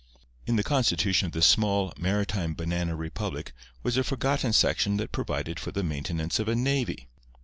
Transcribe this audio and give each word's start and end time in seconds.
In 0.47 0.55
the 0.55 0.63
constitution 0.63 1.27
of 1.27 1.31
this 1.33 1.45
small, 1.45 1.93
maritime 1.95 2.55
banana 2.55 2.95
republic 2.95 3.53
was 3.83 3.97
a 3.97 4.03
forgotten 4.03 4.51
section 4.51 4.97
that 4.97 5.11
provided 5.11 5.59
for 5.59 5.71
the 5.71 5.83
maintenance 5.83 6.39
of 6.39 6.47
a 6.47 6.55
navy. 6.55 7.07